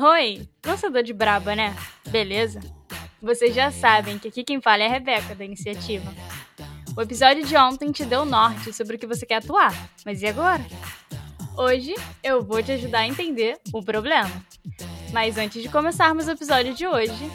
Oi, 0.00 0.48
lançador 0.64 1.02
de 1.02 1.12
braba, 1.12 1.56
né? 1.56 1.74
Beleza? 2.08 2.60
Vocês 3.20 3.52
já 3.52 3.72
sabem 3.72 4.16
que 4.16 4.28
aqui 4.28 4.44
quem 4.44 4.60
fala 4.60 4.84
é 4.84 4.86
a 4.86 4.90
Rebeca, 4.90 5.34
da 5.34 5.44
iniciativa. 5.44 6.14
O 6.96 7.02
episódio 7.02 7.44
de 7.44 7.56
ontem 7.56 7.90
te 7.90 8.04
deu 8.04 8.24
norte 8.24 8.72
sobre 8.72 8.94
o 8.94 8.98
que 8.98 9.08
você 9.08 9.26
quer 9.26 9.38
atuar, 9.38 9.74
mas 10.06 10.22
e 10.22 10.26
agora? 10.28 10.64
Hoje 11.56 11.96
eu 12.22 12.44
vou 12.44 12.62
te 12.62 12.70
ajudar 12.70 13.00
a 13.00 13.08
entender 13.08 13.58
o 13.72 13.82
problema. 13.82 14.30
Mas 15.12 15.36
antes 15.36 15.60
de 15.60 15.68
começarmos 15.68 16.28
o 16.28 16.30
episódio 16.30 16.74
de 16.74 16.86
hoje, 16.86 17.28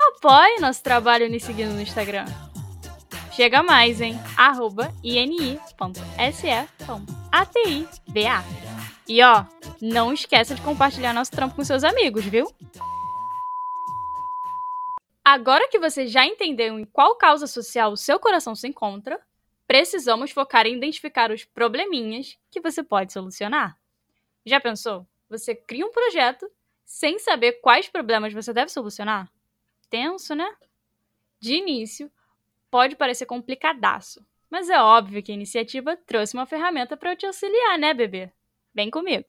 apoie 0.00 0.60
nosso 0.60 0.82
trabalho 0.82 1.30
me 1.30 1.38
seguindo 1.38 1.74
no 1.74 1.82
Instagram. 1.82 2.24
Chega 3.32 3.62
mais, 3.62 4.00
hein? 4.00 4.18
Arroba 4.34 4.90
ini.se.atiba. 5.04 5.58
E 9.06 9.22
ó, 9.22 9.44
não 9.80 10.12
esqueça 10.12 10.54
de 10.54 10.62
compartilhar 10.62 11.12
nosso 11.12 11.30
trampo 11.30 11.54
com 11.54 11.64
seus 11.64 11.84
amigos, 11.84 12.24
viu? 12.24 12.52
Agora 15.24 15.68
que 15.68 15.78
você 15.78 16.06
já 16.06 16.24
entendeu 16.26 16.78
em 16.78 16.84
qual 16.84 17.14
causa 17.16 17.46
social 17.46 17.92
o 17.92 17.96
seu 17.96 18.18
coração 18.18 18.54
se 18.54 18.66
encontra, 18.66 19.20
precisamos 19.66 20.30
focar 20.30 20.66
em 20.66 20.76
identificar 20.76 21.30
os 21.30 21.44
probleminhas 21.44 22.38
que 22.50 22.60
você 22.60 22.82
pode 22.82 23.12
solucionar. 23.12 23.78
Já 24.46 24.58
pensou? 24.58 25.06
Você 25.28 25.54
cria 25.54 25.84
um 25.84 25.92
projeto 25.92 26.50
sem 26.86 27.18
saber 27.18 27.60
quais 27.60 27.86
problemas 27.86 28.32
você 28.32 28.52
deve 28.54 28.70
solucionar? 28.70 29.30
Tenso, 29.90 30.34
né? 30.34 30.50
De 31.38 31.54
início, 31.54 32.10
pode 32.70 32.96
parecer 32.96 33.26
complicadaço, 33.26 34.24
mas 34.50 34.70
é 34.70 34.80
óbvio 34.80 35.22
que 35.22 35.30
a 35.30 35.34
iniciativa 35.34 35.96
trouxe 35.96 36.34
uma 36.34 36.46
ferramenta 36.46 36.96
para 36.96 37.12
eu 37.12 37.16
te 37.16 37.26
auxiliar, 37.26 37.78
né, 37.78 37.92
bebê? 37.92 38.32
Vem 38.74 38.90
comigo! 38.90 39.26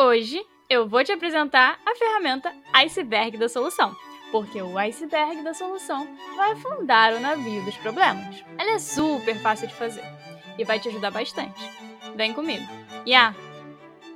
Hoje 0.00 0.46
eu 0.70 0.88
vou 0.88 1.02
te 1.02 1.10
apresentar 1.10 1.76
a 1.84 1.92
ferramenta 1.96 2.54
Iceberg 2.72 3.36
da 3.36 3.48
Solução, 3.48 3.96
porque 4.30 4.62
o 4.62 4.78
iceberg 4.78 5.42
da 5.42 5.52
solução 5.52 6.06
vai 6.36 6.52
afundar 6.52 7.14
o 7.14 7.18
navio 7.18 7.64
dos 7.64 7.76
problemas. 7.78 8.44
Ela 8.56 8.76
é 8.76 8.78
super 8.78 9.34
fácil 9.40 9.66
de 9.66 9.74
fazer 9.74 10.04
e 10.56 10.62
vai 10.62 10.78
te 10.78 10.88
ajudar 10.88 11.10
bastante. 11.10 11.60
Vem 12.14 12.32
comigo! 12.32 12.64
E 13.04 13.12
ah, 13.12 13.34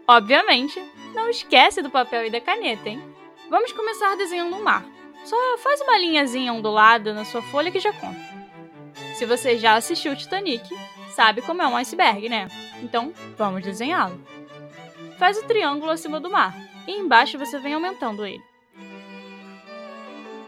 obviamente, 0.06 0.80
não 1.16 1.28
esquece 1.28 1.82
do 1.82 1.90
papel 1.90 2.26
e 2.26 2.30
da 2.30 2.40
caneta, 2.40 2.88
hein? 2.88 3.02
Vamos 3.50 3.72
começar 3.72 4.16
desenhando 4.16 4.54
um 4.54 4.62
mar. 4.62 4.86
Só 5.24 5.58
faz 5.58 5.80
uma 5.80 5.98
linhazinha 5.98 6.52
ondulada 6.52 7.12
na 7.12 7.24
sua 7.24 7.42
folha 7.42 7.72
que 7.72 7.80
já 7.80 7.92
conta. 7.92 8.20
Se 9.16 9.26
você 9.26 9.58
já 9.58 9.74
assistiu 9.74 10.14
Titanic, 10.14 10.62
sabe 11.08 11.42
como 11.42 11.60
é 11.60 11.66
um 11.66 11.76
iceberg, 11.76 12.28
né? 12.28 12.46
Então, 12.80 13.12
vamos 13.36 13.64
desenhá-lo. 13.64 14.24
Faz 15.22 15.38
o 15.38 15.44
triângulo 15.44 15.92
acima 15.92 16.18
do 16.18 16.28
mar 16.28 16.52
e 16.84 16.90
embaixo 16.90 17.38
você 17.38 17.56
vem 17.56 17.74
aumentando 17.74 18.26
ele. 18.26 18.42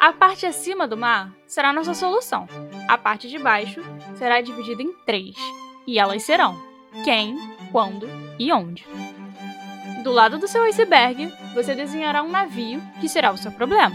A 0.00 0.12
parte 0.12 0.46
acima 0.46 0.88
do 0.88 0.96
mar 0.96 1.32
será 1.46 1.72
nossa 1.72 1.94
solução. 1.94 2.48
A 2.88 2.98
parte 2.98 3.28
de 3.28 3.38
baixo 3.38 3.80
será 4.16 4.40
dividida 4.40 4.82
em 4.82 4.92
três, 5.06 5.36
e 5.86 5.96
elas 5.96 6.24
serão 6.24 6.60
quem, 7.04 7.36
quando 7.70 8.08
e 8.36 8.52
onde. 8.52 8.84
Do 10.02 10.10
lado 10.10 10.38
do 10.38 10.48
seu 10.48 10.64
iceberg, 10.64 11.32
você 11.54 11.72
desenhará 11.76 12.24
um 12.24 12.30
navio 12.32 12.82
que 13.00 13.08
será 13.08 13.30
o 13.30 13.38
seu 13.38 13.52
problema. 13.52 13.94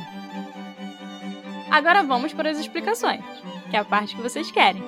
Agora 1.70 2.04
vamos 2.04 2.32
para 2.32 2.52
as 2.52 2.58
explicações 2.58 3.26
que 3.70 3.76
é 3.76 3.80
a 3.80 3.84
parte 3.84 4.16
que 4.16 4.22
vocês 4.22 4.50
querem. 4.50 4.82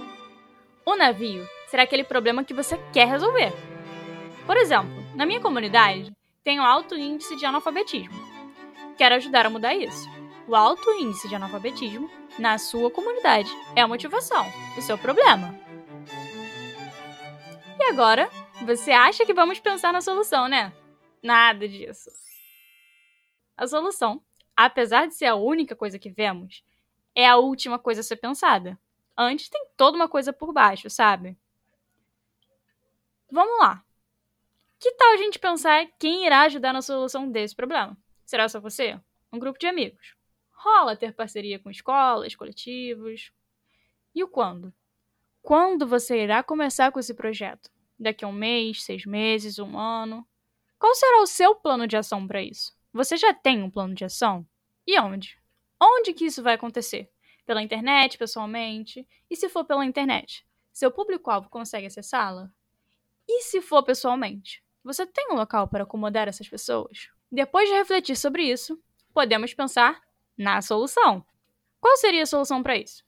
O 0.86 0.96
navio 0.96 1.46
será 1.68 1.84
aquele 1.84 2.06
problema 2.06 2.46
que 2.46 2.54
você 2.54 2.80
quer 2.94 3.10
resolver. 3.10 3.52
Por 4.48 4.56
exemplo, 4.56 5.01
na 5.16 5.26
minha 5.26 5.42
comunidade 5.42 6.12
tenho 6.44 6.64
alto 6.64 6.96
índice 6.96 7.36
de 7.36 7.46
analfabetismo. 7.46 8.20
Quero 8.98 9.16
ajudar 9.16 9.46
a 9.46 9.50
mudar 9.50 9.76
isso. 9.76 10.10
O 10.48 10.56
alto 10.56 10.90
índice 10.92 11.28
de 11.28 11.36
analfabetismo 11.36 12.10
na 12.40 12.58
sua 12.58 12.90
comunidade 12.90 13.50
é 13.76 13.82
a 13.82 13.88
motivação, 13.88 14.46
o 14.78 14.82
seu 14.82 14.98
problema. 14.98 15.56
E 17.80 17.84
agora, 17.84 18.30
você 18.66 18.92
acha 18.92 19.26
que 19.26 19.34
vamos 19.34 19.60
pensar 19.60 19.92
na 19.92 20.02
solução, 20.02 20.48
né? 20.48 20.74
Nada 21.22 21.68
disso. 21.68 22.10
A 23.58 23.68
solução, 23.68 24.22
apesar 24.56 25.08
de 25.08 25.16
ser 25.16 25.26
a 25.26 25.36
única 25.36 25.76
coisa 25.76 26.00
que 26.00 26.10
vemos, 26.10 26.64
é 27.14 27.28
a 27.28 27.38
última 27.38 27.78
coisa 27.78 28.02
a 28.02 28.04
ser 28.04 28.18
pensada. 28.18 28.80
Antes 29.18 29.50
tem 29.50 29.66
toda 29.76 29.98
uma 29.98 30.08
coisa 30.08 30.32
por 30.32 30.54
baixo, 30.54 30.90
sabe? 30.90 31.38
Vamos 33.32 33.60
lá. 33.60 33.84
Que 34.82 34.90
tal 34.94 35.14
a 35.14 35.18
gente 35.18 35.38
pensar 35.38 35.86
quem 36.00 36.26
irá 36.26 36.42
ajudar 36.42 36.74
na 36.74 36.82
solução 36.82 37.30
desse 37.30 37.56
problema? 37.56 37.96
Será 38.26 38.50
só 38.50 38.60
você? 38.60 39.00
Um 39.32 39.38
grupo 39.38 39.60
de 39.60 39.68
amigos. 39.68 40.16
Rola 40.50 40.96
ter 40.96 41.14
parceria 41.14 41.60
com 41.60 41.70
escolas, 41.70 42.36
coletivos. 42.36 43.32
E 44.16 44.24
o 44.24 44.28
quando? 44.28 44.74
Quando 45.40 45.86
você 45.86 46.24
irá 46.24 46.42
começar 46.42 46.92
com 46.92 47.00
esse 47.00 47.14
projeto? 47.14 47.70
Daqui 48.00 48.26
a 48.26 48.28
um 48.28 48.32
mês, 48.32 48.84
seis 48.84 49.06
meses, 49.06 49.60
um 49.60 49.78
ano? 49.78 50.28
Qual 50.80 50.96
será 50.96 51.22
o 51.22 51.28
seu 51.28 51.54
plano 51.54 51.86
de 51.86 51.96
ação 51.96 52.28
para 52.28 52.42
isso? 52.42 52.76
Você 52.92 53.18
já 53.18 53.36
tem 53.36 53.62
um 53.62 53.70
plano 53.70 53.94
de 53.94 54.04
ação? 54.04 54.44
E 54.88 55.00
onde? 55.00 55.38
Onde 55.80 56.12
que 56.12 56.26
isso 56.26 56.42
vai 56.42 56.56
acontecer? 56.56 57.08
Pela 57.46 57.62
internet, 57.62 58.18
pessoalmente? 58.18 59.08
E 59.30 59.36
se 59.36 59.48
for 59.48 59.64
pela 59.64 59.86
internet? 59.86 60.44
Seu 60.74 60.90
público-alvo 60.90 61.52
consegue 61.52 61.86
acessá-la? 61.86 62.52
E 63.28 63.44
se 63.44 63.62
for 63.62 63.84
pessoalmente? 63.84 64.64
Você 64.84 65.06
tem 65.06 65.32
um 65.32 65.36
local 65.36 65.68
para 65.68 65.84
acomodar 65.84 66.28
essas 66.28 66.50
pessoas? 66.50 67.10
Depois 67.32 67.70
de 67.70 67.76
refletir 67.76 68.16
sobre 68.16 68.44
isso, 68.44 68.82
podemos 69.14 69.54
pensar 69.54 70.02
na 70.38 70.62
solução. 70.62 71.24
Qual 71.80 71.96
seria 71.98 72.24
a 72.24 72.26
solução 72.26 72.64
para 72.64 72.76
isso? 72.76 73.04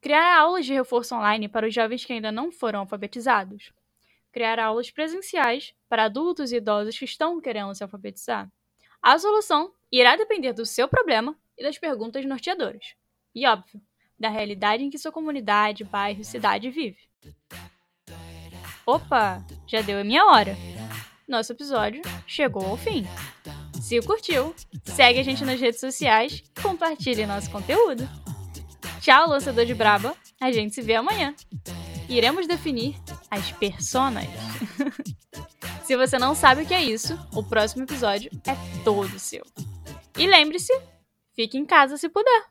Criar 0.00 0.38
aulas 0.38 0.64
de 0.64 0.72
reforço 0.72 1.14
online 1.16 1.48
para 1.48 1.66
os 1.66 1.74
jovens 1.74 2.04
que 2.04 2.12
ainda 2.12 2.30
não 2.30 2.52
foram 2.52 2.80
alfabetizados. 2.80 3.72
Criar 4.30 4.60
aulas 4.60 4.90
presenciais 4.90 5.74
para 5.88 6.04
adultos 6.04 6.52
e 6.52 6.56
idosos 6.56 6.96
que 6.96 7.04
estão 7.04 7.40
querendo 7.40 7.74
se 7.74 7.82
alfabetizar. 7.82 8.48
A 9.02 9.18
solução 9.18 9.72
irá 9.90 10.14
depender 10.16 10.52
do 10.52 10.64
seu 10.64 10.86
problema 10.86 11.36
e 11.56 11.64
das 11.64 11.78
perguntas 11.78 12.24
norteadoras. 12.24 12.94
E, 13.34 13.44
óbvio, 13.46 13.80
da 14.18 14.28
realidade 14.28 14.84
em 14.84 14.90
que 14.90 14.98
sua 14.98 15.10
comunidade, 15.10 15.82
bairro, 15.82 16.22
cidade 16.22 16.70
vive. 16.70 17.08
Opa, 18.86 19.44
já 19.66 19.82
deu 19.82 20.00
a 20.00 20.04
minha 20.04 20.24
hora. 20.24 20.56
Nosso 21.28 21.52
episódio 21.52 22.02
chegou 22.26 22.64
ao 22.66 22.76
fim. 22.76 23.06
Se 23.80 24.00
curtiu, 24.00 24.54
segue 24.82 25.20
a 25.20 25.22
gente 25.22 25.44
nas 25.44 25.60
redes 25.60 25.78
sociais 25.78 26.42
e 26.56 26.60
compartilhe 26.60 27.26
nosso 27.26 27.50
conteúdo. 27.50 28.08
Tchau, 29.00 29.28
lançador 29.28 29.66
de 29.66 29.74
braba. 29.74 30.16
A 30.40 30.50
gente 30.50 30.74
se 30.74 30.82
vê 30.82 30.94
amanhã. 30.94 31.34
Iremos 32.08 32.46
definir 32.46 32.96
as 33.30 33.52
personas. 33.52 34.24
se 35.84 35.96
você 35.96 36.18
não 36.18 36.34
sabe 36.34 36.62
o 36.62 36.66
que 36.66 36.74
é 36.74 36.82
isso, 36.82 37.18
o 37.34 37.42
próximo 37.42 37.84
episódio 37.84 38.30
é 38.46 38.56
todo 38.82 39.18
seu. 39.18 39.44
E 40.16 40.26
lembre-se 40.26 40.72
Fique 41.38 41.56
em 41.56 41.64
casa 41.64 41.96
se 41.96 42.08
puder. 42.08 42.46